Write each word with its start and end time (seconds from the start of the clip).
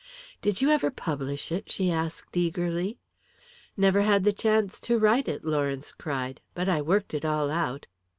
"Did 0.41 0.61
you 0.63 0.71
ever 0.71 0.89
publish 0.89 1.51
it?" 1.51 1.71
she 1.71 1.91
asked, 1.91 2.35
eagerly. 2.35 2.97
"Never 3.77 4.01
had 4.01 4.23
the 4.23 4.33
chance 4.33 4.79
to 4.79 4.97
write 4.97 5.27
it," 5.27 5.45
Lawrence 5.45 5.93
cried. 5.93 6.41
"But 6.55 6.67
I 6.67 6.81
worked 6.81 7.13
it 7.13 7.23
all 7.23 7.51
out. 7.51 7.85